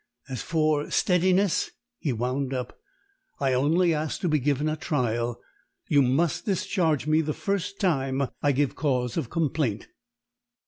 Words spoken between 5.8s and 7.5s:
You must discharge me the